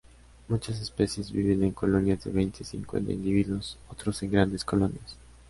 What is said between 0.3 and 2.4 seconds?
Muchas especies viven en colonias de